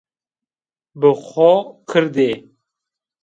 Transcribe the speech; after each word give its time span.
Bi 0.99 1.11
xo 1.27 1.51
kird 1.89 2.15
ê 2.29 2.31